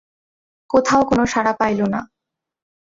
[0.69, 2.01] কোথাও কোনো সাড়া পাইল না।